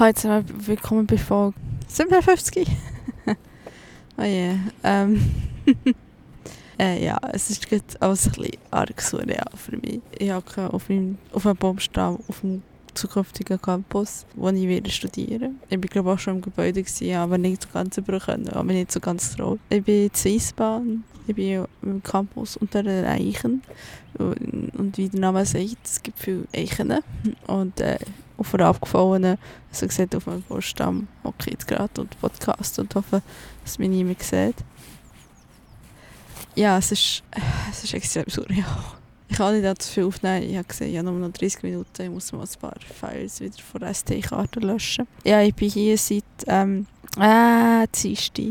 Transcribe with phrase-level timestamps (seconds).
[0.00, 2.66] Hallo zusammen, willkommen bei Folge 57.
[4.16, 4.58] oh yeah.
[4.82, 5.30] Ähm.
[6.80, 10.00] äh, ja, es ist gerade alles ein bisschen arg surreal für mich.
[10.18, 10.84] Ich habe auf,
[11.32, 12.62] auf einem Baumstamm auf dem
[12.94, 17.38] zukünftigen Campus, wo ich wieder studieren Ich war glaube auch schon im Gebäude, gewesen, aber
[17.38, 19.60] nicht so ganz überkommen, aber nicht so ganz traurig.
[19.68, 23.62] Ich bin in Swissbahn, ich bin im Campus unter den Eichen
[24.18, 26.98] und wie der Name sagt, es gibt viele Eichen
[27.46, 27.98] und äh,
[28.36, 29.38] auf einer abgefallenen,
[29.70, 33.22] also gesagt auf meinem Vorstamm, okay, jetzt gerade und Podcast und hoffe,
[33.64, 34.56] dass mich niemand sieht.
[36.56, 37.22] Ja, es ist,
[37.70, 38.99] es ist extrem surreal.
[39.30, 40.42] Ich kann nicht allzu viel aufnehmen.
[40.50, 42.02] Ich habe gesehen, ich habe nur noch 30 Minuten.
[42.02, 45.06] Ich muss mal ein paar Files wieder von der ST-Karte löschen.
[45.24, 48.44] Ja, ich bin hier seit ähm, äh, Dienstag.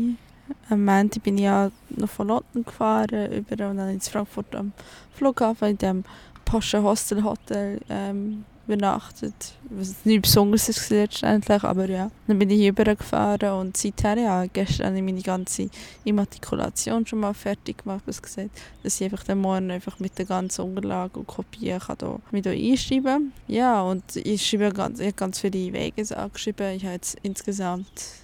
[0.70, 4.72] Am Montag bin ich ja noch von London gefahren über und dann in Frankfurt am
[5.14, 6.04] Flughafen in dem
[6.46, 9.54] Porsche Hostel Hotel ähm, übernachtet.
[9.68, 12.10] Was nichts Besonderes ist letztendlich, aber ja.
[12.26, 15.68] Dann bin ich hier gefahren und seither, ja, gestern habe ich meine ganze
[16.04, 18.50] Immatrikulation schon mal fertig gemacht, was gesagt,
[18.82, 22.44] dass ich einfach den Morgen einfach mit der ganzen Unterlage und Kopien kann da, mich
[22.44, 26.76] hier einschreiben Ja, und ich schreibe ganz, ich habe ganz viele Wege angeschrieben.
[26.76, 28.20] Ich habe jetzt insgesamt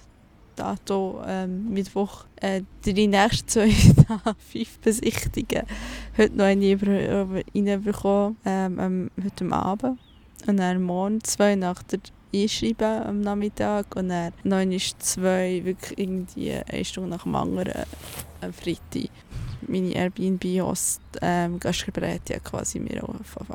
[0.55, 3.69] Dato ähm, Mittwoch äh, die nächsten zwei
[4.07, 5.67] Tage fünf Besichtigungen
[6.17, 9.99] heute noch eine reinbekommen, ähm, heute Abend.
[10.45, 11.99] Und dann morgen zwei nach der
[12.33, 17.85] Einschreiben am Nachmittag und dann neun ist zwei, wirklich irgendwie eine Stunde nach dem anderen
[18.41, 19.09] am Freitag.
[19.67, 23.47] Meine Airbnb-Host ähm, Gastgeberät hat quasi mir auch von,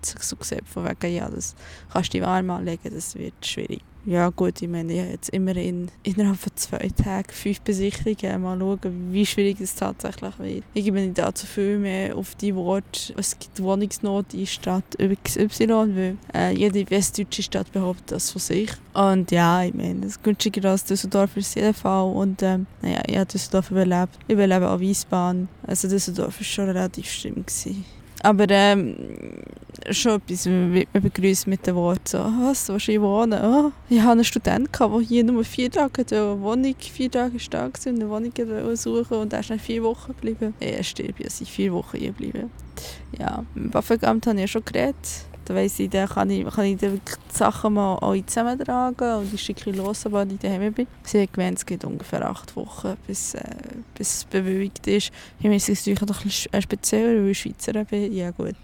[0.00, 1.54] so gesagt, von wegen, ja, das
[1.92, 3.82] kannst du warm anlegen, das wird schwierig.
[4.06, 8.42] Ja gut, ich meine, ich habe jetzt immerhin innerhalb von zwei Tagen fünf Besichtigungen.
[8.42, 10.64] Mal schauen, wie schwierig es tatsächlich wird.
[10.74, 15.68] Ich gebe nicht allzu viel mehr auf die Worte, es gibt Wohnungsnot in Stadt XY,
[15.68, 18.70] weil äh, jede westdeutsche Stadt behauptet das von sich.
[18.92, 22.04] Und ja, ich meine, es ist günstiger als Düsseldorf ist jeden Fall.
[22.12, 24.18] Und ähm, naja, ich habe Düsseldorf überlebt.
[24.28, 25.48] Ich überlebe auch Wiesbaden.
[25.66, 27.36] Also Düsseldorf war schon relativ schlimm.
[27.36, 27.86] Gewesen.
[28.24, 28.96] Aber ähm,
[29.90, 33.38] schon etwas, man begrüßt mit den Worten so, was, wo ich wohnen?
[33.44, 37.78] Oh, ich hatte einen Studenten, der hier nur vier Tage eine Wohnung, vier Tage stark
[37.84, 38.32] und eine Wohnung
[38.76, 40.54] suchen und er ist dann vier Wochen geblieben.
[40.58, 42.50] Er stirbt ja, seit vier Wochen hier geblieben.
[43.18, 45.26] Ja, im Waffenamt habe ich ja schon geredet.
[45.44, 47.00] Da weiss ich, dann kann ich, kann ich die
[47.30, 50.86] Sachen mal alle zusammentragen und die schicke ich los, sobald ich daheim bin.
[51.02, 53.42] Sie hat gemeint, es geht ungefähr acht Wochen, bis, äh,
[53.94, 55.10] bis es bewilligt ist.
[55.38, 58.12] Ich meine, es ist natürlich ein bisschen speziell, weil ich Schweizer bin.
[58.12, 58.56] Ja gut,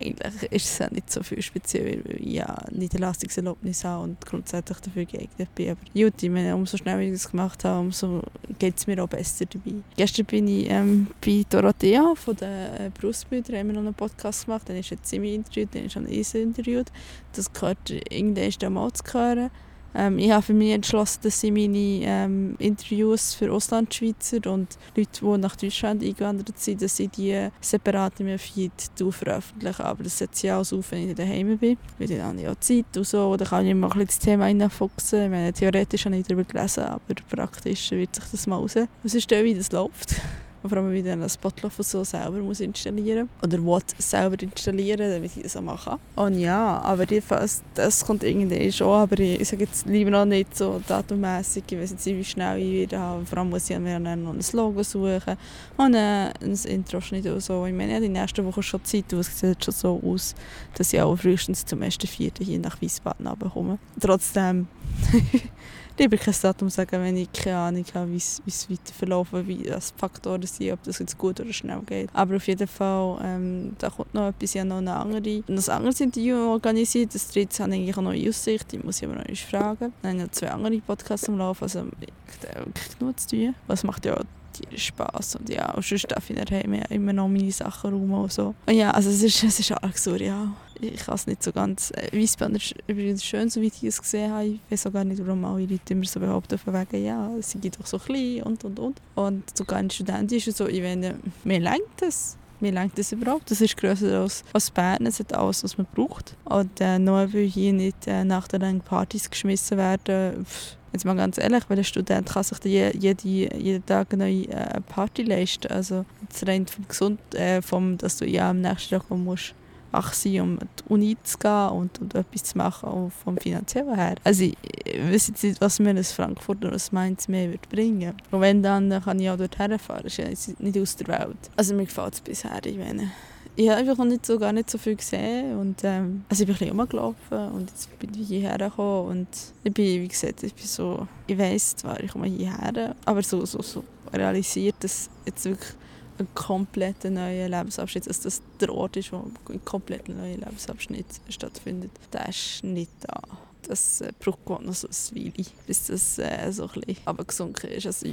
[0.00, 4.78] eigentlich ist es auch nicht so viel speziell, weil ich ja Niederlassungserlaubnis habe und grundsätzlich
[4.78, 5.70] dafür geeignet bin.
[5.70, 8.22] Aber gut, ich meine, umso schneller ich das gemacht habe, umso
[8.58, 9.76] geht es mir auch besser dabei.
[9.96, 14.46] Gestern bin ich ähm, bei Dorothea von den äh, Berufsbildern, haben wir noch einen Podcast
[14.46, 16.90] gemacht, dann ist sie mich interviewt, dann ist Isa interviewt.
[17.32, 19.50] Das gehört irgendwann mal zu hören.
[19.94, 25.20] Ähm, ich habe für mich entschlossen, dass ich meine ähm, Interviews für Auslandschweizer und Leute,
[25.20, 28.72] die nach Deutschland eingewandert sind, dass ich die separat in meinem Feed
[29.10, 29.84] veröffentliche.
[29.84, 31.76] Aber das setze ich alles auf, wenn ich daheim bin.
[31.98, 33.36] Weil dann habe ich auch Zeit und so.
[33.36, 35.24] Dann kann ich mal das Thema reinfuchsen.
[35.24, 38.74] Ich meine, theoretisch habe ich darüber gelesen, aber praktisch wird sich das mal raus.
[39.04, 40.16] Ist denn, wie das läuft?
[40.64, 45.10] Und vor allem, wie dann das Spotloff so selber muss installieren Oder was selber installieren,
[45.10, 48.88] damit ich das auch machen Und ja, aber jedenfalls, das kommt irgendwie schon.
[48.88, 51.64] Aber ich, ich sage jetzt lieber noch nicht so datummässig.
[51.70, 53.26] Ich weiß nicht, wie schnell ich wieder habe.
[53.26, 55.36] Vor allem muss ich mir dann noch ein Logo suchen
[55.76, 57.66] und äh, ein Intro schneiden und so.
[57.66, 60.34] Ich meine, ich habe die nächste Woche schon Zeit und es sieht schon so aus,
[60.76, 62.42] dass ich auch frühestens zum 1.4.
[62.42, 63.78] hier nach Wiesbaden komme.
[64.00, 64.66] Trotzdem
[65.98, 69.92] lieber kein Datum sagen, wenn ich keine Ahnung habe, wie es weiter verlaufen, wie das
[69.96, 72.10] Faktoren sind, ob das jetzt gut oder schnell geht.
[72.12, 75.68] Aber auf jeden Fall, ähm, da kommt noch etwas, ich habe noch eine andere, ein
[75.68, 79.08] anderes Interview organisiert, das dritte habe ich eigentlich auch noch in Aussicht, die muss ich
[79.08, 79.92] aber noch fragen.
[80.02, 83.28] Dann habe ich noch zwei andere Podcasts am Laufen, also ich habe wirklich genug zu
[83.28, 83.54] tun.
[83.66, 84.20] Was macht ja
[84.54, 88.32] tierisch Spass und ja, und sonst darf ich daheim immer noch meine Sachen rum und
[88.32, 88.54] so.
[88.66, 90.48] Und ja, also es ist, es ist arg surreal.
[90.92, 91.90] Ich kann es nicht so ganz...
[91.90, 94.46] Äh, Wiesbaden ist übrigens schön, so wie ich es gesehen habe.
[94.46, 97.58] Ich weiß auch gar nicht, warum alle Leute immer so behaupten, von wegen, ja, sie
[97.58, 99.00] sind doch so klein und und und.
[99.14, 103.50] Und sogar ein Student ist so, ich meine, mir lenkt das mir lenkt das überhaupt.
[103.50, 105.04] Das ist grösser als, als Bern.
[105.04, 106.34] Es hat alles, was man braucht.
[106.44, 111.16] Und äh, nur weil hier nicht äh, nach der Partys geschmissen werden, pff, Jetzt mal
[111.16, 115.66] ganz ehrlich, weil ein Student kann sich jede, jeden Tag eine neue äh, Party leisten.
[115.72, 119.54] Also es rein vom Gesund, äh, vom, dass du ja am nächsten Tag musst
[119.94, 123.36] wach sein, um an die Uni zu gehen und, und etwas zu machen, auch vom
[123.36, 124.16] finanziellen her.
[124.24, 127.68] Also ich, ich weiß jetzt nicht, was mir ein Frankfurt oder ein Mainz mehr wird
[127.68, 128.14] bringen.
[128.30, 130.04] Und wenn dann, kann ich auch dort herfahren.
[130.04, 131.36] Das ist nicht aus der Welt.
[131.56, 132.60] Also mir gefällt es bisher.
[132.64, 133.10] Ich meine,
[133.56, 136.46] ich habe einfach noch nicht so, gar nicht so viel gesehen und ähm, also ich
[136.46, 139.28] bin ein bisschen rumgelaufen und jetzt bin ich hierher gekommen und
[139.62, 143.44] ich bin, wie gesagt, ich bin so, ich weiss zwar, ich komme hierher, aber so,
[143.46, 145.70] so, so realisiert, dass jetzt wirklich
[146.18, 151.90] ein komplett neuer Lebensabschnitt, dass das der Ort ist, wo ein komplett neuer Lebensabschnitt stattfindet,
[152.12, 153.20] der ist nicht da
[153.68, 157.86] das äh, braucht noch so ein Weile, bis das äh, so ein bisschen runtergesunken ist.
[157.86, 158.06] Also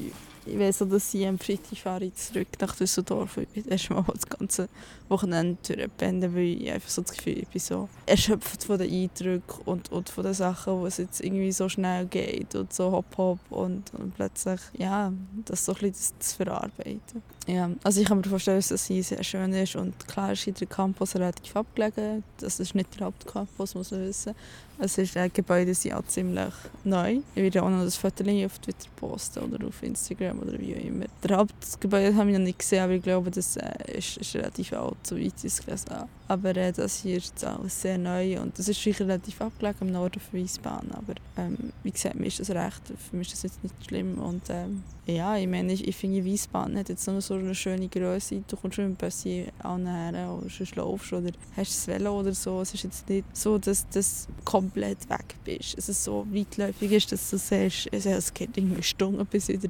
[0.46, 4.04] ich, ich weiß so, dass ich am Freitag fahre zurück nach Düsseldorf und ich erstmal
[4.14, 4.68] das ganze
[5.10, 9.62] Wochenende durchpendeln, weil ich einfach so das Gefühl ich bin so erschöpft von den Eindrücken
[9.66, 13.40] und, und von den Sachen, wo es jetzt irgendwie so schnell geht und so hopp-hopp
[13.50, 15.12] und, und plötzlich, ja,
[15.46, 17.22] das so ein bisschen zu verarbeiten.
[17.48, 20.46] Ja, also ich kann mir vorstellen, dass es hier sehr schön ist und klar ist
[20.46, 24.36] der Campus relativ abgelegen, das ist nicht der Hauptcampus, muss man wissen.
[24.78, 26.54] Es ist, äh, Gebäude sind auch ziemlich
[26.84, 27.20] neu.
[27.36, 30.83] Ich werde auch noch das Foto auf Twitter posten oder auf Instagram oder wie auch
[30.83, 31.06] immer.
[31.24, 34.74] Der Hauptgebäude habe ich noch nicht gesehen, aber ich glaube, das äh, ist, ist relativ
[34.74, 36.10] alt, so weit ich es gelesen habe.
[36.31, 39.92] Aber äh, das hier ist alles sehr neu und das ist sicher relativ abgelegen im
[39.92, 40.89] Norden von Wiesbaden.
[40.94, 44.18] Aber ähm, wie gesagt, mir ist das recht, für mich ist das jetzt nicht schlimm.
[44.18, 47.89] Und ähm, ja, ich meine, ich, ich finde Wiesbaden hat jetzt noch so eine schöne
[47.89, 48.44] Größe.
[48.48, 52.33] Du kommst schon mit dem Bussi anher oder sonst laufst oder hast das Velo oder
[52.33, 52.62] so.
[52.62, 54.00] Es ist jetzt nicht so, dass du
[54.45, 55.78] komplett weg bist.
[55.78, 59.68] Es ist so weitläufig ist, dass du siehst, es geht irgendwie Stunden bis wieder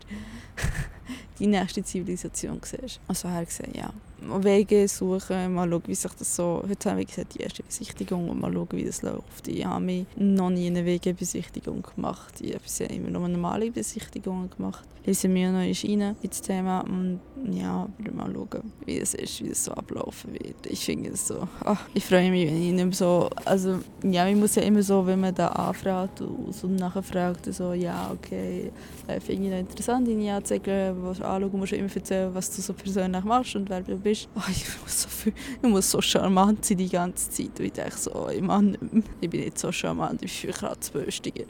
[1.39, 2.99] die nächste Zivilisation siehst.
[3.07, 3.91] Also her gesehen, ja.
[4.21, 6.63] Wege suchen, mal schauen, wie sich das so...
[6.67, 9.47] Heute haben wir gesagt, die erste Besichtigung und mal schauen, wie das läuft.
[9.47, 12.33] Ich habe noch nie eine Wegebesichtigung gemacht.
[12.39, 14.87] Ich habe bisher immer nur normale Besichtigungen gemacht.
[15.03, 17.19] Lese mir noch rein ins Thema und
[17.51, 20.67] ja, mal schauen, wie es ist, wie es so ablaufen wird.
[20.67, 21.47] Ich finde es so...
[21.63, 23.27] Ach, ich freue mich, wenn ich nicht so...
[23.45, 27.73] Also, ja, man muss ja immer so, wenn man da anfragt und nachher fragt, so,
[27.73, 28.71] ja, okay,
[29.07, 32.61] äh, finde ich noch interessant, deine Anzeigen, was anschauen, musst du immer erzählen, was du
[32.61, 35.89] so persönlich machst und wer du bist bist, oh, ich, muss so viel, ich muss
[35.89, 37.59] so charmant sein die ganze Zeit.
[37.59, 38.77] Und ich denke so, oh, ich, Mann,
[39.19, 41.45] ich bin nicht so charmant, ich bin gerade zu böstiger.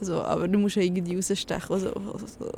[0.00, 1.70] Also, aber du musst irgendwie rausstechen.
[1.70, 2.50] Also, also,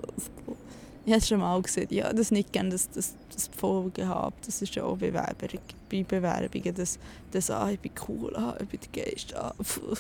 [1.05, 4.35] ich habe es schon mal gesehen, ja, das nicht gerne, das, das, das Folgen habe.
[4.45, 5.47] Das ist ja auch Bewerber,
[5.89, 6.99] bei Bewerbungen, dass,
[7.31, 9.35] dass ah, ich bin cool, ah, ich bin der Geist.
[9.35, 9.55] Ah,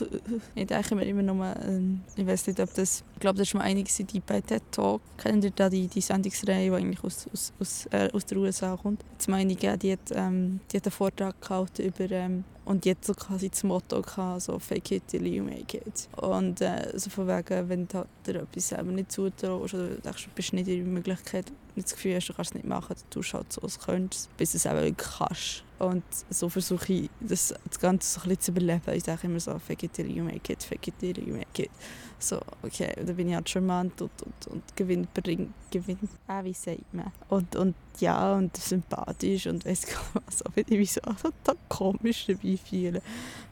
[0.55, 3.55] ich denke mir immer nur, ähm, ich weiß nicht, ob das, ich glaube, das ist
[3.55, 7.27] mal einige die bei TED Talk, kennen ihr da die, die Sendungsreihe, die eigentlich aus,
[7.33, 9.05] aus, aus, äh, aus den USA kommt.
[9.13, 13.07] Jetzt meine ich, die hat, ähm, die hat einen Vortrag gehalten über ähm, und jetzt
[13.07, 16.07] so quasi das Motto gehabt, so «Fake it till you make it».
[16.17, 20.31] Und äh, so von wegen, wenn du dir etwas selber nicht zutraust oder denkst, du
[20.35, 21.47] bist nicht in der Möglichkeit,
[21.77, 23.79] nicht das Gefühl hast, du kannst es nicht machen, dann tust du halt so, als
[23.79, 25.65] könntest bis du es eben kannst.
[25.79, 28.95] Und so versuche ich, das, das Ganze so ein bisschen zu überleben.
[28.95, 31.63] Ich sage immer so, fake it till you make it, fake it till you make
[31.63, 31.71] it.
[32.19, 36.53] So, okay, da bin ich halt charmant und, und, und gewinnt, bringt, gewinnt, ah, wie
[36.53, 37.13] sagt man?
[37.29, 41.57] Und, und ja, und sympathisch und weiss gar was, auch wenn ich mich so total
[41.69, 43.01] komisch dabei fühle.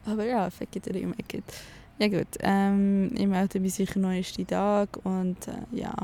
[0.04, 1.44] Aber ja, fake it till you make it.
[1.98, 5.94] Ja gut, ähm, ich melde mich sicher noch nächsten Tag und äh, ja,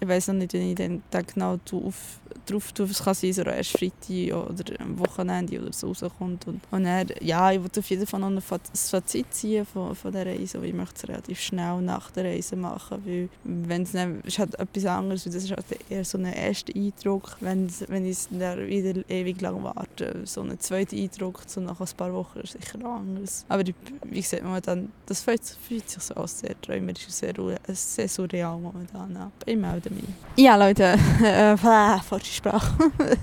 [0.00, 2.86] ich weiß noch nicht, wenn ich dann, dann genau drauf, drauf tue.
[2.86, 6.46] Es kann sein, dass er erst Freitag oder am Wochenende oder so rauskommt.
[6.46, 10.12] Und, und er, ja, ich wollte auf jeden Fall noch ein Fazit ziehen von, von
[10.12, 10.64] der Reise.
[10.64, 14.84] Ich möchte es relativ schnell nach der Reise machen, weil wenn es ist halt etwas
[14.84, 19.40] anderes, das ist halt eher so ein erster Eindruck, wenn, wenn ich dann wieder ewig
[19.40, 20.22] lang warte.
[20.24, 23.44] So ein zweiter Eindruck, so nach ein paar Wochen, ist sicher anders.
[23.48, 27.34] Aber wie gesagt, momentan, das fühlt, fühlt sich so aus sehr träumerisch, sehr,
[27.72, 29.32] sehr surreal momentan.
[29.46, 30.04] Ich melde mich.
[30.36, 32.74] Ja, Leute, äh, falsche Sprache.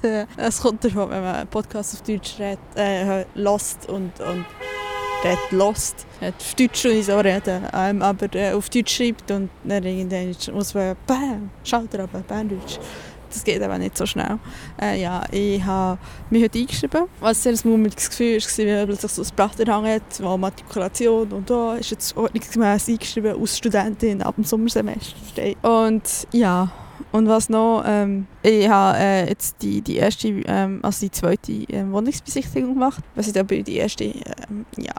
[0.37, 4.45] es kommt davon, wenn man einen Podcast auf Deutsch redet, äh, lost und, und
[5.23, 6.05] redet lost.
[6.21, 10.73] Auf Deutsch schon so reden, ähm, aber äh, auf Deutsch schreibt und dann irgendwann muss
[10.73, 12.79] man bam, Schalter runter, Berndeutsch.
[13.31, 14.39] Das geht aber nicht so schnell.
[14.81, 15.97] Äh, ja, ich habe
[16.29, 20.01] mich heute eingeschrieben, was sehr ein mummeliges Gefühl war, weil plötzlich so ein Blatt hat,
[20.21, 25.15] wo Matrikulation und da ist jetzt ordnungsgemäß eingeschrieben aus Studentin ab dem Sommersemester.
[25.61, 26.71] Und ja,
[27.11, 31.51] und was noch, ähm, ich habe äh, jetzt die, die erste, ähm, also die zweite
[31.51, 33.03] ähm, Wohnungsbesichtigung gemacht.
[33.15, 34.93] Was ich aber die erste, ähm, ja,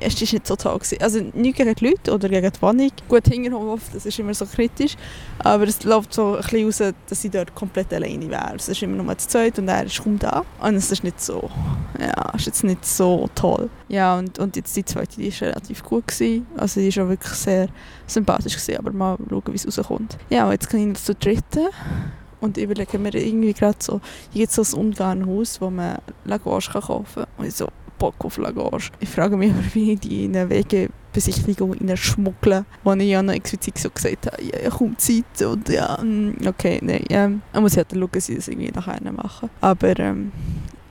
[0.00, 0.78] erste war nicht so toll.
[0.78, 0.98] Gewesen.
[1.00, 2.90] Also nicht gegen die Leute oder gegen die Wohnung.
[3.08, 4.96] Gut, Hinterhof, das ist immer so kritisch.
[5.38, 8.54] Aber es läuft so ein bisschen raus, dass ich dort komplett alleine wäre.
[8.56, 10.44] Es ist immer nur zu zweit und er ist kaum da.
[10.60, 11.50] Und es ist nicht so,
[12.00, 13.70] ja, ist jetzt nicht so toll.
[13.88, 16.06] Ja, und, und jetzt die zweite, die war relativ gut.
[16.06, 16.46] Gewesen.
[16.56, 17.68] Also die war auch wirklich sehr
[18.06, 20.16] sympathisch, gewesen, aber mal schauen, wie es rauskommt.
[20.30, 21.68] Ja, und jetzt kann ich zur dritten.
[22.38, 26.70] Und überlege mir irgendwie gerade so, hier gibt es so ein Ungarn-Haus, wo man Lagage
[26.70, 27.26] kaufen kann.
[27.38, 27.66] Und ich so,
[27.98, 28.90] Bock auf Lagage.
[29.00, 33.34] Ich frage mich aber, wie ich die in eine Wegebesichtigung schmuggle, wo ich ja noch
[33.34, 37.76] explizit so gesagt habe, ja, kaum Zeit und ja, mm, okay, nein, ähm, man muss
[37.76, 39.50] halt schauen, dass sie das irgendwie nachher machen.
[39.60, 40.32] Aber ähm,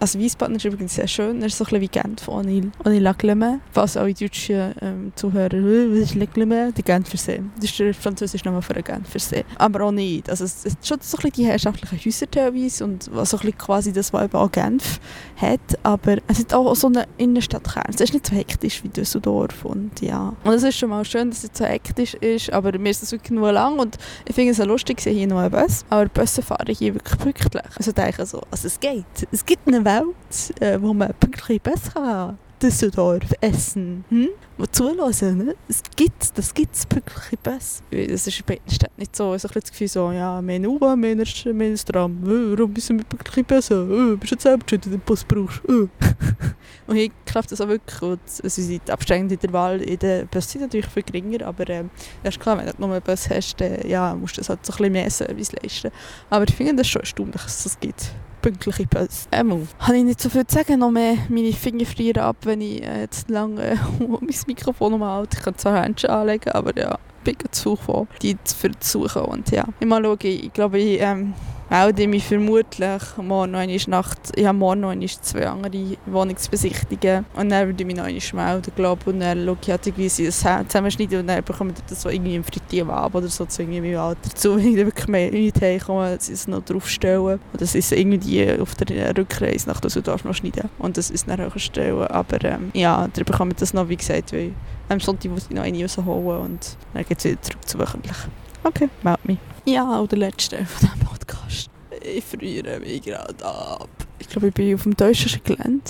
[0.06, 1.42] Also Wiesbaden ist übrigens sehr schön.
[1.42, 3.60] Er ist so ein bisschen wie Genf ohne, ohne Lagleme.
[3.72, 6.72] Falls alle deutschen ähm, Zuhörer, was ist Lagleme?
[6.74, 7.42] Die Genfersee.
[7.56, 9.44] Das ist der französische Name für den Genfersee.
[9.58, 10.30] Aber auch nicht.
[10.30, 13.58] Also es ist schon so ein bisschen die herrschaftlichen Häuser teilweise und was so ein
[13.58, 15.00] quasi das, was eben auch Genf
[15.38, 15.60] hat.
[15.82, 17.86] Aber es hat auch so eine Innenstadtkern.
[17.90, 20.36] Es ist nicht so hektisch wie Düsseldorf und ja.
[20.44, 23.12] Und es ist schon mal schön, dass es so hektisch ist, aber mir ist das
[23.12, 23.98] wirklich nur lang und
[24.28, 27.18] ich finde es auch lustig, hier noch einen Bus, aber die Busse fahren hier wirklich
[27.18, 27.64] pünktlich.
[27.76, 29.04] Also denke ich so, also es geht.
[29.32, 32.38] Es gibt eine Welt, äh, wo man pünktlich Bus kann.
[32.62, 34.30] Düsseldorf, Essen, hm?
[34.58, 35.56] Wo zulassen, ne?
[35.68, 37.84] Es gibt das gibt's pünktliche Bus.
[37.92, 39.36] Das ist bei Städten nicht so.
[39.36, 42.24] Ich habe das Gefühl so, ja, haben U-Bahn, haben ein Tram.
[42.24, 43.74] Äh, warum müssen wir pünktliche Busse?
[43.76, 45.62] Äh, bist du selber schuld, wenn du den Bus brauchst?
[45.66, 45.88] Äh.
[46.88, 48.20] und hier klappt das auch wirklich gut.
[48.42, 51.90] Also die Abstände in der Wahl in den Bus sind natürlich viel geringer, aber ähm,
[52.24, 54.72] ist klar, wenn du nur einen Bus hast, dann ja, musst du das halt so
[54.72, 55.92] ein bisschen mehr Service leisten.
[56.30, 58.12] Aber ich finde das schon erstaunlich, dass es das gibt
[58.46, 59.28] pünktliche Bus.
[59.32, 62.62] Ähm, habe ich nicht so viel zu sagen, noch mehr meine Finger frieren ab, wenn
[62.62, 65.38] ich äh, jetzt lange äh, mein Mikrofon umhalte.
[65.38, 69.24] Ich kann zwar Händchen anlegen, aber ja, bin zu von, die zu versuchen.
[69.24, 71.34] Und ja, ich mal schauen, ich glaube, ich ähm,
[71.70, 76.38] melde mich vermutlich morgen noch einmal Nacht, ich habe morgen noch einmal zwei andere Wohnungen
[76.38, 79.72] zu besichtigen und dann würde ich mich noch einmal melden, glaube und dann schaue ich
[79.72, 83.28] halt irgendwie, sie das zusammenschneiden und dann bekomme ich das so irgendwie im Frittierwab oder
[83.28, 86.64] so zu irgendwie Alter dazu, wenn ich dann wirklich mehr nicht heimkomme, sie es noch
[86.64, 87.40] draufstellen.
[87.54, 90.70] Oder sie es irgendwie auf der Rückreise nach Düsseldorf noch schneiden.
[90.80, 93.98] Und das ist dann auch stellen, aber ähm, ja, dann bekomme ich das noch, wie
[93.98, 94.54] gesagt, weil
[94.90, 98.18] am Sonntag muss ich noch eine rausholen und dann geht es wieder zurück zu wöchentlich.
[98.66, 99.38] Okay, meld mich.
[99.66, 101.70] Ja, und der letzte von diesem Podcast.
[102.02, 103.88] Ich friere mich gerade ab.
[104.18, 105.84] Ich glaube, ich bin auf dem deutschen Gelände.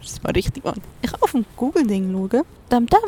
[0.00, 0.76] Das war richtig warm.
[1.02, 2.44] Ich kann auf dem Google-Ding schauen.
[2.68, 3.00] Dam, dam,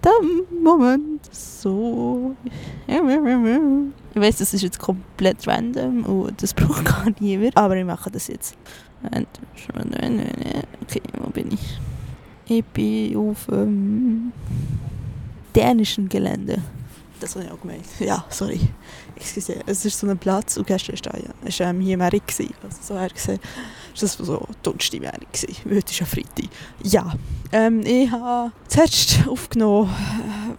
[0.00, 1.28] dam, Moment.
[1.34, 2.36] So.
[2.86, 7.56] Ich weiß, das ist jetzt komplett random und das braucht gar niemand.
[7.56, 8.54] Aber ich mache das jetzt.
[9.02, 11.80] Okay, wo bin ich?
[12.46, 14.32] Ich bin auf dem
[15.52, 16.62] dänischen Gelände.
[17.20, 17.84] Das habe ich auch gemeint.
[17.98, 18.60] Ja, sorry.
[19.16, 19.56] Excuse.
[19.66, 22.22] Es ist so ein Platz und gestern war es ähm, hier im Erik.
[22.62, 23.38] Also so er gesehen.
[23.98, 25.26] Das war so Donnerstag Werbung.
[25.32, 26.48] Heute ist ja Freitag.
[26.82, 27.12] Ja,
[27.52, 29.90] ähm, ich habe zuerst aufgenommen,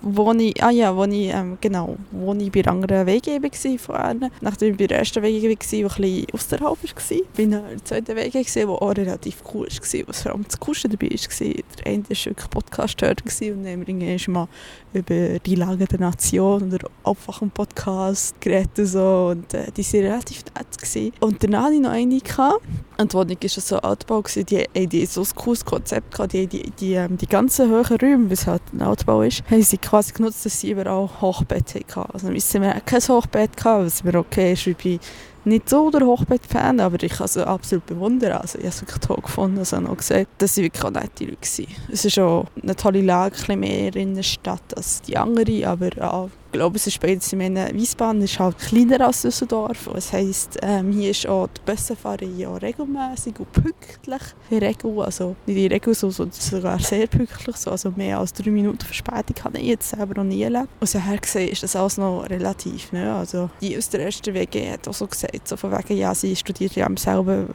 [0.01, 3.39] wo ich, ah ja, wo ich, ähm, genau, wo ich bei anderen WG
[3.87, 4.15] war.
[4.41, 6.91] Nachdem ich bei der ersten WG war, die ein bisschen außerhalb war, bin
[7.37, 10.89] ich in der zweiten WG, die auch relativ cool war, was vor allem das Coolste
[10.89, 11.55] dabei war.
[11.79, 14.47] Der eine war wirklich Podcast-Hörer und dann haben wir mal
[14.93, 20.05] über die Lage der Nation oder einfach einen Podcast geredet so und äh, die waren
[20.05, 20.77] relativ nett.
[20.77, 21.13] Gewesen.
[21.19, 22.61] Und danach hatte ich noch eine gehabt,
[22.97, 26.47] und die Wohnung war so Altbau, die, die, die so ein cooles Konzept gehabt, die,
[26.47, 30.13] die, die, ähm, die ganzen hohen Räume, was halt ein Altbau ist, haben sie quasi
[30.13, 32.11] genutzt, dass sie überall Hochbett hatten.
[32.13, 34.99] Also wir hatten kein Hochbett, gehabt, was mir okay ist, weil
[35.43, 38.33] nicht so der Hochbett-Fan, aber ich kann es absolut bewundern.
[38.33, 39.59] Also ich habe es wirklich toll gefunden.
[39.59, 41.67] Also auch gesagt, dass sie wirklich auch nette Leute waren.
[41.91, 45.89] Es ist auch eine tolle Lage, ein mehr in der Stadt als die andere, aber
[46.13, 49.89] auch ich glaube, es ist bei uns, ich meine, Wiesbaden ist halt kleiner als Düsseldorf.
[49.93, 54.21] Das heisst, ähm, hier ist auch die Busse fahren ja regelmäßig und pünktlich.
[54.49, 57.55] In Regel, also nicht in Regel, so, so, sogar sehr pünktlich.
[57.55, 60.67] So, also mehr als drei Minuten Verspätung habe ich jetzt selber noch nie erlebt.
[60.81, 62.91] Und so her gesehen ist das alles noch relativ.
[62.91, 63.15] Ne?
[63.15, 66.35] Also, die aus der ersten WG hat auch so gesagt, so von wegen, ja, sie
[66.35, 67.47] studiert ja am selben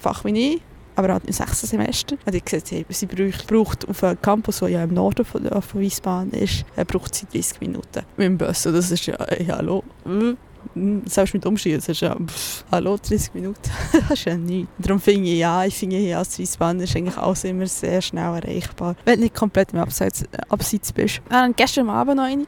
[0.00, 0.62] Fach wie ich
[0.96, 2.16] aber halt im sechsten Semester.
[2.24, 5.46] Und ich gesagt, hey, sie braucht, braucht auf einem Campus, der ja im Norden von,
[5.46, 8.66] von Wiesbaden ist, äh, braucht sie 30 Minuten mit dem Bus.
[8.66, 10.36] Und das ist ja, hey, hallo, hm,
[11.06, 13.60] selbst mit Umstieg, das ist ja, pff, hallo, 30 Minuten,
[13.92, 14.70] das ist ja nichts.
[14.78, 18.36] Darum finde ich, ja, ich finde hier als Wiesbaden ist eigentlich alles immer sehr schnell
[18.36, 21.20] erreichbar, wenn du nicht komplett im Abseits, Abseits bist.
[21.28, 22.46] Wir hatten gestern Abend noch eine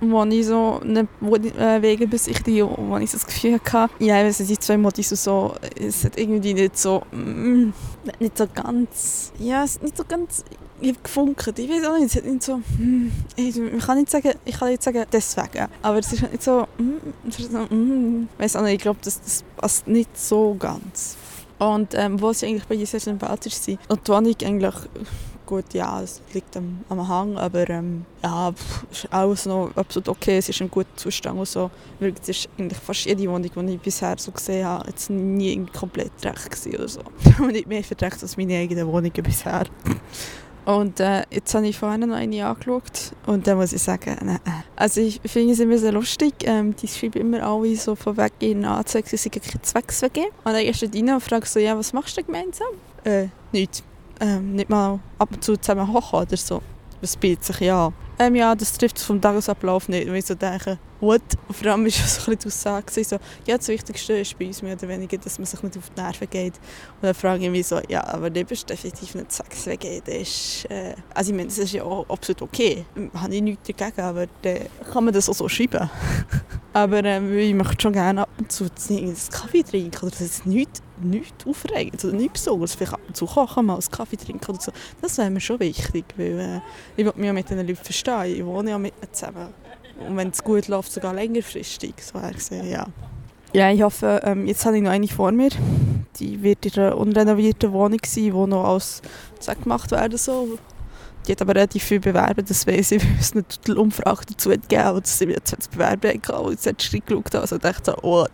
[0.00, 4.36] wo ich so eine äh, Wege besichtige, wo ich so das Gefühl hatte, ja, ich
[4.36, 7.72] die zwei Modis so, es hat irgendwie nicht so, mm,
[8.18, 10.44] nicht so ganz, ja, es nicht so ganz
[10.80, 11.58] gefunkelt.
[11.58, 14.58] Ich weiß auch nicht, es hat nicht so, mm, ich, ich, kann nicht sagen, ich
[14.58, 18.44] kann nicht sagen deswegen, aber es ist nicht so, mm, es ist so mm, ich
[18.44, 21.16] weiß auch nicht, ich glaube, das, das passt nicht so ganz.
[21.58, 23.78] Und ähm, wo sie eigentlich bei sehr sympathisch sind.
[23.88, 24.74] Und die Wohnung eigentlich
[25.50, 30.08] gut, ja, es liegt am, am Hang, aber ähm, ja, pff, ist alles noch absolut
[30.08, 31.72] okay, es ist ein guter Zustand und so.
[31.98, 36.12] Es ist eigentlich fast jede Wohnung, die ich bisher so gesehen habe, jetzt nie komplett
[36.22, 37.00] gewesen oder so.
[37.42, 39.64] und nicht mehr verdreckt als meine eigenen Wohnungen bisher.
[40.66, 44.38] Und äh, jetzt habe ich vorhin noch eine angeschaut und da muss ich sagen, nein.
[44.76, 46.34] Also ich finde es immer sehr lustig.
[46.44, 50.26] Ähm, die schreiben immer alle so von weg in Anzeigen, sie sind keine Zweckswege.
[50.44, 52.68] Und dann gehst du rein und fragst so, ja, was machst du gemeinsam?
[53.02, 53.82] Äh, nichts
[54.20, 56.62] ähm, nicht mal ab und zu zusammen hochen oder so.
[57.00, 60.06] was bietet sich ja ähm, ja, das trifft vom Tagesablauf nicht.
[60.06, 63.16] Und ich so denke, Und vor allem war so ein die Aussage, so,
[63.46, 66.00] ja, das Wichtigste ist bei uns mehr oder weniger, dass man sich nicht auf die
[66.00, 66.54] Nerven geht.
[66.54, 70.02] Und dann frage ich mich so, ja, aber du bist definitiv nicht Sex wegen.
[70.04, 72.84] Das ist, äh, also ich meine, das ist ja auch absolut okay.
[72.94, 74.58] Da habe ich nichts dagegen, aber dann
[74.92, 75.88] kann man das auch so schreiben.
[76.74, 80.46] aber ähm, ich möchte schon gerne ab und zu einen Kaffee trinken oder das ist
[80.46, 82.74] nichts nichts aufregend oder nichts Besonderes.
[82.74, 84.72] Vielleicht ab und zu kochen, mal einen Kaffee trinken oder so.
[85.00, 86.60] Das wäre mir schon wichtig, weil äh,
[86.96, 88.36] ich will mich ja mit den Leuten verstehen.
[88.36, 89.48] Ich wohne ja mit ihnen zusammen.
[90.06, 91.94] Und wenn es gut läuft, sogar längerfristig.
[92.00, 92.86] So gesehen, ja.
[93.52, 95.50] Ja, ich hoffe, ähm, jetzt habe ich noch eine vor mir.
[96.18, 99.02] Die wird in einer unrenovierten Wohnung sein, die noch als
[99.62, 100.58] gemacht werden soll.
[101.26, 104.68] Die hat aber relativ viel bewerben, das weiss ich, weil es eine Umfrage dazu hat
[104.68, 108.26] gegeben und es sind 20 Bewerber und jetzt hat sie geschaut, also dachte so, oh,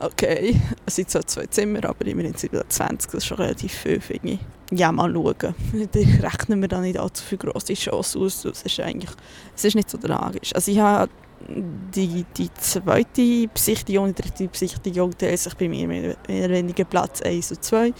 [0.00, 3.72] okay, es sind zwar zwei Zimmer, aber immerhin sind es 20, das ist schon relativ
[3.72, 4.40] viel, finde ich.
[4.72, 5.54] Ja, mal schauen.
[5.94, 9.10] Ich rechne mir da nicht allzu viele grosse Chancen aus, es ist eigentlich,
[9.54, 10.54] es ist nicht so tragisch.
[10.54, 11.10] Also ich habe
[11.48, 17.22] die, die zweite Besichtigung, die dritte Besichtigung teilt sich bei mir mehr oder weniger Platz
[17.22, 17.92] 1 und 2.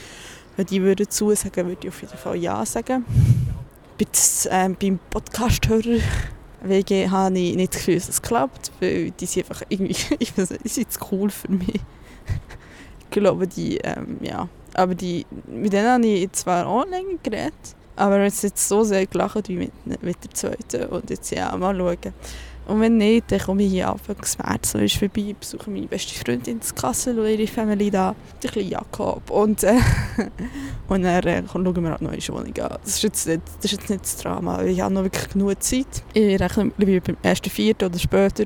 [0.57, 3.05] Wenn die würden zusagen, würde ich auf jeden Fall Ja sagen.
[3.99, 6.01] Jetzt, ähm, beim Podcast-Hörer
[6.69, 10.37] WG habe ich nicht das Gefühl, dass es klappt, weil die sind einfach irgendwie, ich
[10.37, 11.81] weiß nicht, cool für mich.
[13.01, 14.49] ich glaube, die, ähm, ja.
[14.75, 17.55] Aber die, mit denen habe ich zwar auch länger geredet,
[17.97, 20.85] aber es jetzt so sehr gelacht wie mit, mit der zweiten.
[20.87, 22.13] Und jetzt ja, mal schauen.
[22.67, 26.15] Und wenn nicht, dann komme ich hier Anfang März so ist vorbei, besuche meine beste
[26.19, 29.31] Freundin in Kassel und ihre Familie da, der kleine Jakob.
[29.31, 29.75] Und, äh,
[30.89, 32.79] und dann äh, schauen wir auch neue Wohnung an.
[32.83, 35.29] Das ist, jetzt nicht, das ist jetzt nicht das Drama, weil ich habe noch wirklich
[35.29, 35.87] genug Zeit.
[36.13, 38.45] Ich rechne lieber beim ersten Vierten oder später.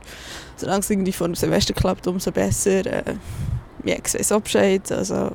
[0.57, 2.85] Solange es irgendwie vor dem Semester klappt, umso besser.
[2.85, 3.15] Äh,
[3.83, 4.93] mir weiß auch Bescheid.
[4.93, 5.31] Also,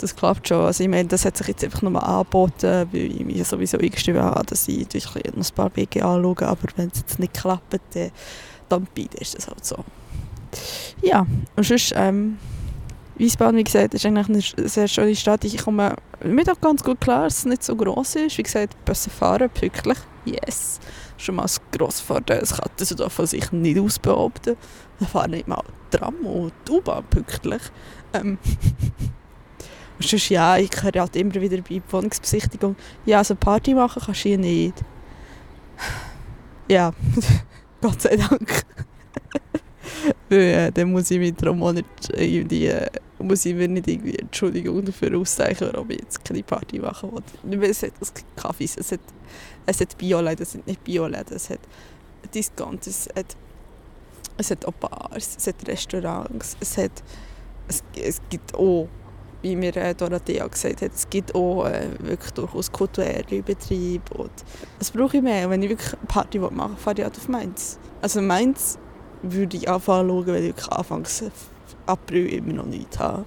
[0.00, 0.64] das klappt schon.
[0.64, 4.22] Also ich meine, das hat sich jetzt einfach nochmal angeboten, weil ich mir sowieso eingeschrieben
[4.22, 8.10] habe, dass ich noch ein paar BG anschaue, aber wenn es jetzt nicht klappt, dann,
[8.68, 9.76] dann ist das halt so.
[11.02, 12.38] Ja, und sonst, ähm,
[13.20, 15.44] Wiesbaden, wie gesagt, ist eigentlich eine sehr schöne Stadt.
[15.44, 18.38] Ich komme mir auch ganz gut klar, dass es nicht so groß ist.
[18.38, 20.80] Wie gesagt, Busse fahren, pünktlich, yes.
[21.18, 24.56] Schon mal ein grosses Vorteil, das kann das von sich nicht ausbehaupten.
[24.98, 27.60] Da fahren nicht mal Tram und U-Bahn pünktlich.
[28.14, 28.38] Ähm,
[30.08, 34.28] sonst, ja, ich höre halt immer wieder bei Wohnungsbesichtigung, ja, also Party machen kannst du
[34.28, 34.74] hier nicht.
[36.68, 36.92] Ja,
[37.80, 38.64] Gott sei Dank.
[40.28, 43.88] Weil, äh, dann muss ich mich darum auch nicht irgendwie, äh, muss ich mir nicht
[43.88, 47.10] irgendwie Entschuldigung dafür auszeichnen, warum ich jetzt keine Party machen
[47.42, 47.70] will.
[47.70, 49.00] Es hat gibt Kaffees, es hat,
[49.66, 51.60] es hat Bioläden, es sind nicht Bioläden, es hat
[52.34, 53.36] Discount, es hat,
[54.36, 57.02] es hat auch Bars, es hat Restaurants, es hat,
[57.68, 58.88] es, es gibt auch
[59.42, 64.14] wie mir äh, Dorothea gesagt hat, es gibt auch äh, wirklich durchaus kulturelle Betriebe.
[64.14, 64.30] Und
[64.78, 65.48] das brauche ich mehr.
[65.48, 67.78] Wenn ich wirklich eine Party machen will, fahre ich halt auf Mainz.
[68.02, 68.78] Also Mainz
[69.22, 71.24] würde ich anfangen zu schauen, wenn ich wirklich Anfangs
[71.86, 73.24] April immer noch nichts habe.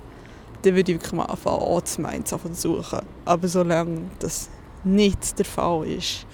[0.62, 3.00] Dann würde ich wirklich mal anfangen, Orts Mainz zu suchen.
[3.26, 4.50] Aber solange das
[4.84, 6.26] nicht der Fall ist,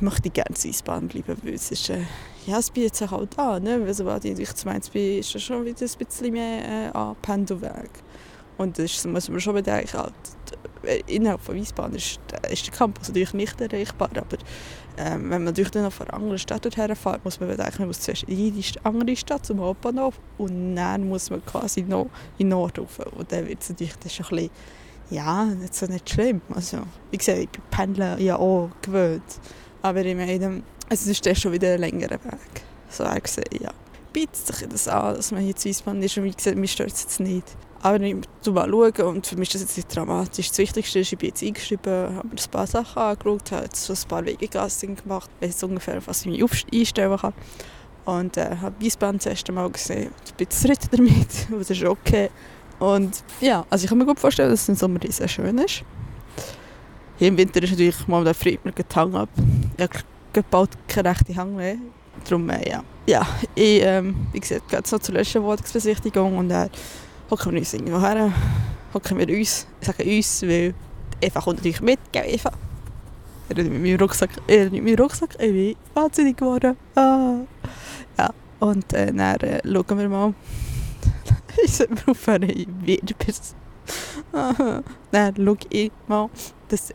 [0.00, 2.02] möchte ich gerne in Eisbahn bleiben, weil es ist, äh,
[2.46, 3.62] ja, es bietet sich halt an.
[3.62, 3.80] Ne?
[3.84, 7.16] Weil sobald ich zu Mainz bin, ist es schon wieder ein bisschen mehr äh, an
[7.22, 7.90] Pendelweg.
[8.60, 10.12] Und das muss man schon bedenken, halt,
[11.06, 12.20] innerhalb von Wiesbaden ist,
[12.50, 14.36] ist der Campus natürlich nicht erreichbar, aber
[14.98, 17.76] ähm, wenn man natürlich dann noch von einer anderen Stadt dorthin fährt, muss man bedenken,
[17.78, 22.10] man muss zuerst in die andere Stadt zum Hauptbahnhof und dann muss man quasi noch
[22.36, 22.98] in den Norden rauf.
[23.16, 24.50] Und dann wird es natürlich das ist ein bisschen,
[25.08, 26.42] ja, nicht so nicht schlimm.
[26.54, 26.80] Also,
[27.12, 29.22] wie gesagt, ich bin Pendeln ja auch gewöhnt,
[29.80, 32.62] aber ich meine, es ist dann schon wieder ein längerer Weg.
[32.90, 33.70] So gesehen, ja.
[34.12, 36.92] Bietet sich das an, dass man hier zu Wiesbaden ist und wie gesagt, mir stört
[36.92, 37.46] es jetzt nicht.
[37.82, 40.48] Aber ich tu mal schauen und für mich ist das jetzt nicht dramatisch.
[40.48, 43.84] Das Wichtigste ist, ich bin jetzt eingeschrieben, habe mir ein paar Sachen angeschaut, habe jetzt
[43.84, 47.32] so ein paar Wegegassen gemacht, weiß jetzt ungefähr, was ich mir einstellen kann.
[48.04, 50.10] Und äh, habe Wiesbaden das erste Mal gesehen.
[50.26, 52.30] Ich bin zufrieden damit, das ist okay.
[52.78, 55.82] Und ja, also ich kann mir gut vorstellen, dass es im Sommer sehr schön ist.
[57.18, 59.28] Hier im Winter ist natürlich mal der Friedmer getankt ab.
[59.76, 61.76] Ich habe bald keine rechte Hang mehr.
[62.24, 62.82] Darum, äh, ja.
[63.06, 66.68] Ja, ich, ähm, wie gesagt, gehe jetzt noch zur letzten Wohnungsbesichtigung und äh,
[67.30, 68.32] hocken wir uns irgendwo her,
[68.92, 70.74] hocken wir uns, ich sage uns, weil
[71.20, 72.50] Eva kommt natürlich mit, gell Eva?
[73.48, 76.76] Er hat mit meinem Rucksack, er hat mit meinem Rucksack, ich bin wahnsinnig geworden.
[76.94, 77.38] Ah.
[78.18, 80.34] Ja, und äh, dann äh, schauen wir mal,
[81.64, 83.54] ich sollte mir aufhören, ich werde bis...
[85.10, 86.30] dann schaue ich mal,
[86.68, 86.92] dass...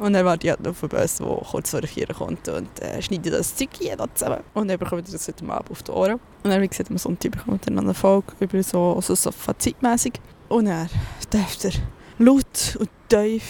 [0.00, 3.02] Und dann warte ich halt auf den Bus, der kurz vor Kirche kommt und äh,
[3.02, 4.40] schneide das Zeug hier zusammen.
[4.54, 6.14] Und dann bekommt ihr das heute Abend auf die Ohren.
[6.42, 9.30] Und dann, wie gesagt, am Sonntag bekommt ihr noch eine Folge über so, also so
[9.30, 10.14] fazitmässig.
[10.48, 10.88] Und dann
[11.30, 11.72] dürft ihr
[12.18, 13.44] laut und tief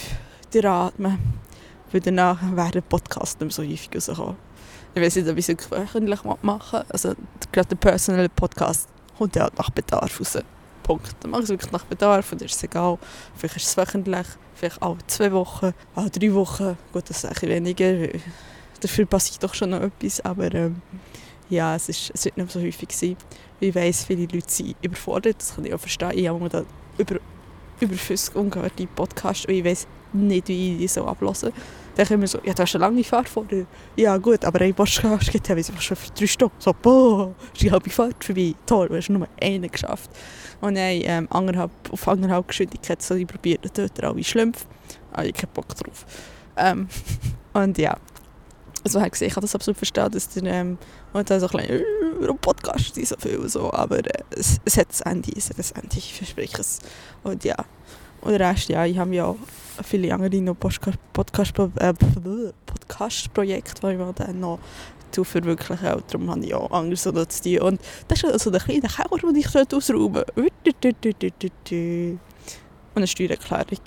[0.65, 1.19] atmen
[1.93, 4.37] weil danach werden Podcasts nicht mehr so häufig rauskommen.
[4.95, 7.15] Ich weiß nicht, ob ich es wöchentlich machen Also
[7.53, 10.39] gerade der Personal Podcast kommt ja nach Bedarf raus.
[10.91, 11.15] Punkt.
[11.21, 12.99] Dann mache ich es wirklich nach Bedarf und ist es egal.
[13.37, 16.77] Vielleicht ist es wöchentlich, vielleicht alle zwei Wochen, alle drei Wochen.
[16.93, 18.09] Gut, das ist ein weniger.
[18.81, 20.83] Dafür passiert doch schon noch etwas, aber ähm,
[21.49, 23.17] ja, es, ist, es wird nicht so häufig sein.
[23.61, 26.13] Ich weiss, viele Leute sind überfordert, das kann ich auch verstehen.
[26.15, 26.65] Ich habe da
[26.99, 27.21] über,
[27.79, 31.53] über 50 ungehörte Podcasts und ich weiss nicht, wie ich die so ablesen
[31.97, 33.67] Dann kommen wir so, ja, du hast eine lange Fahrt vor dir.
[33.97, 36.55] Ja gut, aber ein Podcast geht ja schon für drei Stunden.
[36.59, 38.55] So, boah, ist die halbe Fahrt vorbei.
[38.67, 40.11] Toll, du hast nur einen geschafft.
[40.61, 44.67] Und dann ähm, anderthalb, auf anderthalb Geschwindigkeit so ich probiert, dann tötet alle Schlümpfe.
[45.13, 46.07] Aber ich keinen Bock drauf.
[46.57, 46.89] Ähm,
[47.53, 47.97] und ja,
[48.85, 50.79] also halt ich kann das absolut verstehen, dass der, ähm,
[51.13, 54.89] und dann so ein bisschen, äh, Podcast so viel, so, aber äh, es, es hat
[55.05, 56.79] ein Ende, es hat ein Ende, ich verspreche es.
[57.23, 57.57] Und ja,
[58.21, 59.35] und der Rest, ja, ich habe ja
[59.83, 64.59] viele andere noch Podcast, Podcast, Podcast-Projekte, die ich dann noch
[65.11, 66.03] zu verwirklichen will.
[66.09, 67.63] Darum habe ich auch Angst, so zu.
[67.63, 70.27] Und das ist also der kleine Keller, den ich ausräumen sollte.
[72.95, 73.79] Und eine Steuererklärung.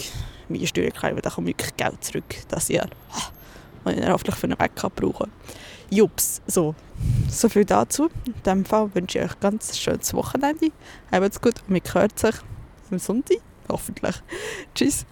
[0.49, 2.89] Meine Steuererklärung, da kommt wirklich Geld zurück das Jahr.
[3.83, 5.31] Und ich hoffentlich für einen Backup brauchen.
[5.89, 6.73] Jups, so.
[7.29, 8.09] So viel dazu.
[8.25, 10.71] In diesem Fall wünsche ich euch ein ganz schönes Wochenende.
[11.11, 12.35] Habt's gut und wir hören sich
[12.89, 13.52] am Sonntag.
[13.69, 14.15] Hoffentlich.
[14.75, 15.05] Tschüss.